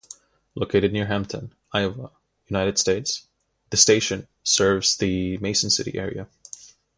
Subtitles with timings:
[0.55, 2.09] Located near Hampton, Iowa,
[2.47, 3.27] United States,
[3.69, 6.27] the station serves the Mason City area.